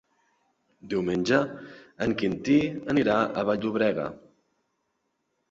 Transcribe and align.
Diumenge 0.93 1.37
en 2.07 2.15
Quintí 2.23 2.57
anirà 2.95 3.19
a 3.21 3.45
Vall-llobrega. 3.51 4.09